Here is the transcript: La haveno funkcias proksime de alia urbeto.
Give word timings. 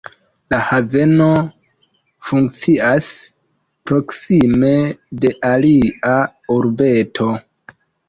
La 0.53 0.57
haveno 0.69 1.27
funkcias 2.31 3.11
proksime 3.93 4.75
de 5.27 5.35
alia 5.55 6.19
urbeto. 6.61 7.33